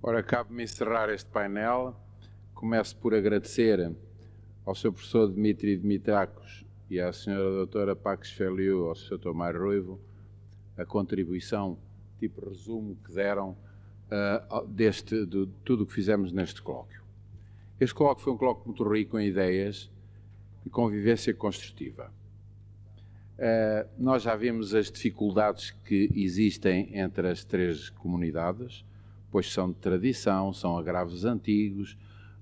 [0.00, 1.92] Ora, cabe-me encerrar este painel.
[2.54, 3.92] Começo por agradecer
[4.64, 4.92] ao Sr.
[4.92, 7.34] Professor Dmitri Dmitrakos e à Sra.
[7.34, 9.18] Doutora Pax Feliu, ao Sr.
[9.18, 10.00] Tomar Ruivo,
[10.76, 11.76] a contribuição,
[12.20, 13.56] tipo resumo, que deram
[14.06, 17.02] uh, deste, de tudo o que fizemos neste colóquio.
[17.80, 19.90] Este colóquio foi um colóquio muito rico em ideias
[20.64, 22.12] e convivência construtiva.
[23.36, 28.84] Uh, nós já vimos as dificuldades que existem entre as três comunidades,
[29.30, 31.96] pois são de tradição, são agravos antigos,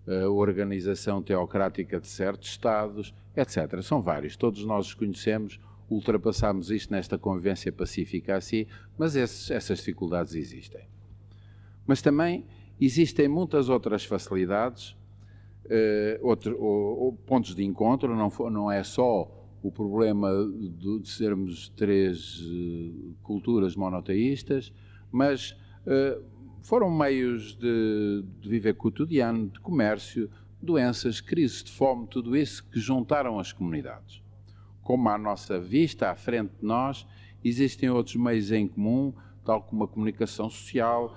[0.07, 3.83] a organização teocrática de certos Estados, etc.
[3.83, 5.59] São vários, todos nós os conhecemos,
[5.91, 10.87] ultrapassamos isto nesta convivência pacífica assim, mas esses, essas dificuldades existem.
[11.87, 12.47] Mas também
[12.81, 14.97] existem muitas outras facilidades,
[15.69, 20.31] eh, outro, ou, ou pontos de encontro, não, não é só o problema
[20.79, 24.73] de, de sermos três uh, culturas monoteístas,
[25.11, 26.23] mas uh,
[26.67, 30.29] foram meios de, de viver cotidiano, de comércio,
[30.61, 34.21] doenças, crises de fome, tudo isso que juntaram as comunidades.
[34.83, 37.07] Como à nossa vista, à frente de nós,
[37.45, 41.17] existem outros meios em comum, tal como a comunicação social,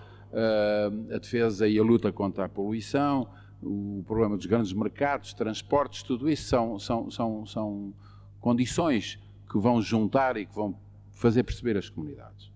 [1.11, 3.27] a defesa e a luta contra a poluição,
[3.59, 7.93] o problema dos grandes mercados, transportes, tudo isso são, são, são, são
[8.39, 9.17] condições
[9.52, 12.52] que vão juntar e que vão fazer perceber as comunidades.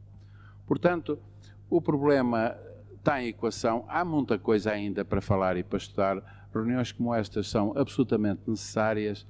[0.67, 1.17] Portanto,
[1.71, 2.55] o problema
[3.03, 3.85] está em equação.
[3.89, 6.47] Há muita coisa ainda para falar e para estudar.
[6.53, 9.27] Reuniões como estas são absolutamente necessárias,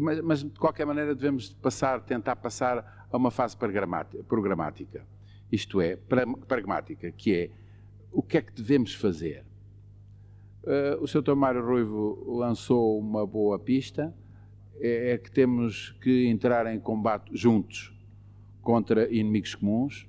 [0.00, 5.04] mas, mas de qualquer maneira devemos passar, tentar passar a uma fase programática.
[5.50, 5.96] Isto é,
[6.46, 7.50] pragmática, que é
[8.12, 9.44] o que é que devemos fazer?
[10.62, 11.22] Uh, o Sr.
[11.22, 14.14] Tomário Ruivo lançou uma boa pista,
[14.80, 17.92] é, é que temos que entrar em combate juntos
[18.60, 20.06] contra inimigos comuns,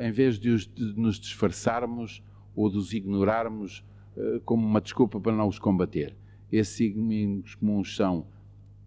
[0.00, 2.22] em vez de, os, de, nos disfarçarmos
[2.54, 3.84] ou de os ignorarmos
[4.16, 6.14] uh, como uma desculpa para não os combater.
[6.52, 8.26] Esses inimigos comuns são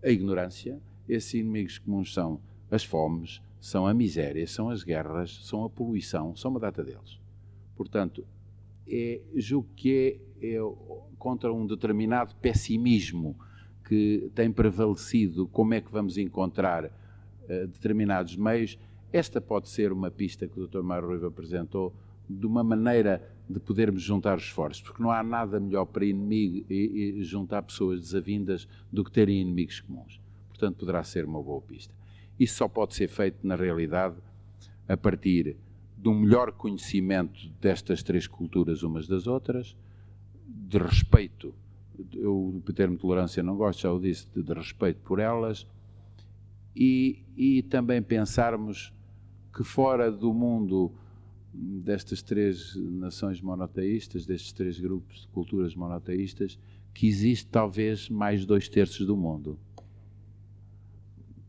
[0.03, 5.63] a ignorância, esses inimigos comuns são as fomes, são a miséria, são as guerras, são
[5.66, 7.19] a poluição, são uma data deles.
[7.75, 8.25] Portanto,
[8.88, 10.59] é, julgo que é, é
[11.18, 13.35] contra um determinado pessimismo
[13.85, 18.78] que tem prevalecido como é que vamos encontrar uh, determinados meios,
[19.12, 20.81] esta pode ser uma pista que o Dr.
[20.81, 21.94] Mário Ruiva apresentou
[22.29, 27.19] de uma maneira de podermos juntar esforços, porque não há nada melhor para inimigo e,
[27.19, 30.19] e juntar pessoas desavindas do que terem inimigos comuns.
[30.50, 31.94] Portanto, poderá ser uma boa pista.
[32.38, 34.16] Isso só pode ser feito, na realidade,
[34.88, 35.56] a partir
[35.97, 39.75] de um melhor conhecimento destas três culturas umas das outras,
[40.46, 41.53] de respeito,
[42.13, 45.66] eu o termo tolerância não gosto, já o disse, de, de respeito por elas,
[46.75, 48.94] e, e também pensarmos
[49.57, 50.91] que fora do mundo
[51.51, 56.59] destas três nações monoteístas, destes três grupos de culturas monoteístas,
[56.94, 59.57] que existe talvez mais dois terços do mundo.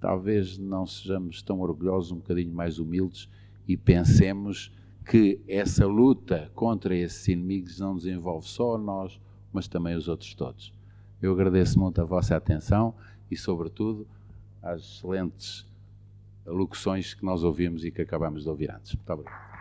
[0.00, 3.28] Talvez não sejamos tão orgulhosos, um bocadinho mais humildes
[3.66, 4.72] e pensemos
[5.04, 9.20] que essa luta contra esses inimigos não nos envolve só nós,
[9.52, 10.72] mas também os outros todos.
[11.20, 12.94] Eu agradeço muito a vossa atenção
[13.30, 14.08] e, sobretudo,
[14.62, 15.68] as excelentes
[16.48, 18.94] locuções que nós ouvimos e que acabamos de ouvir antes.
[18.94, 19.57] Muito obrigado.